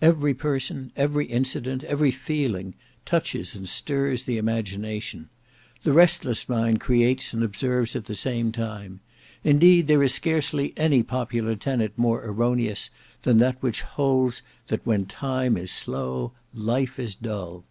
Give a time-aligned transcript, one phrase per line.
[0.00, 2.72] Every person, every incident, every feeling,
[3.04, 5.28] touches and stirs the imagination.
[5.82, 9.00] The restless mind creates and observes at the same time.
[9.42, 12.88] Indeed there is scarcely any popular tenet more erroneous
[13.24, 17.64] than that which holds that when time is slow, life is dull.